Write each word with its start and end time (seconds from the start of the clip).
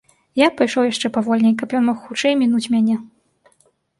Я 0.41 0.45
пайшоў 0.59 0.85
яшчэ 0.91 1.09
павольней, 1.17 1.53
каб 1.59 1.75
ён 1.79 1.83
мог 1.89 1.97
хутчэй 2.05 2.33
мінуць 2.41 2.65
мяне. 2.77 2.95